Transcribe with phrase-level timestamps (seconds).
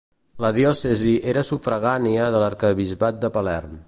[0.43, 3.77] La diòcesi era sufragània de l'arquebisbat de Palerm.